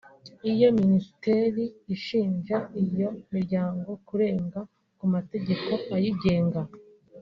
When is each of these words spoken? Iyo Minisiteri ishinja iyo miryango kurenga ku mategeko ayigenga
Iyo 0.51 0.67
Minisiteri 0.79 1.63
ishinja 1.95 2.57
iyo 2.83 3.09
miryango 3.33 3.89
kurenga 4.07 4.59
ku 4.97 5.05
mategeko 5.13 5.69
ayigenga 5.95 6.59